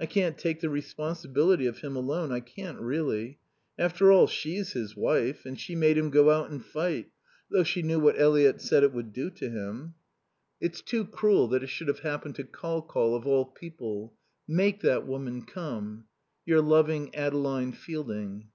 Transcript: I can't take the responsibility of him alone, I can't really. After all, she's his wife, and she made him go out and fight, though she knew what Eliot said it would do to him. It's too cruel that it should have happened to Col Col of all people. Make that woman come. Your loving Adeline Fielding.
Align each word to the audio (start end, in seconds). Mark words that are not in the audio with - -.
I 0.00 0.06
can't 0.06 0.38
take 0.38 0.60
the 0.60 0.70
responsibility 0.70 1.66
of 1.66 1.80
him 1.80 1.94
alone, 1.94 2.32
I 2.32 2.40
can't 2.40 2.80
really. 2.80 3.38
After 3.78 4.10
all, 4.10 4.26
she's 4.26 4.72
his 4.72 4.96
wife, 4.96 5.44
and 5.44 5.60
she 5.60 5.76
made 5.76 5.98
him 5.98 6.08
go 6.08 6.30
out 6.30 6.48
and 6.48 6.64
fight, 6.64 7.10
though 7.50 7.64
she 7.64 7.82
knew 7.82 8.00
what 8.00 8.18
Eliot 8.18 8.62
said 8.62 8.82
it 8.82 8.94
would 8.94 9.12
do 9.12 9.28
to 9.32 9.50
him. 9.50 9.92
It's 10.58 10.80
too 10.80 11.04
cruel 11.04 11.48
that 11.48 11.62
it 11.62 11.66
should 11.66 11.88
have 11.88 11.98
happened 12.00 12.36
to 12.36 12.44
Col 12.44 12.80
Col 12.80 13.14
of 13.14 13.26
all 13.26 13.44
people. 13.44 14.14
Make 14.48 14.80
that 14.80 15.06
woman 15.06 15.42
come. 15.42 16.06
Your 16.46 16.62
loving 16.62 17.14
Adeline 17.14 17.72
Fielding. 17.72 18.48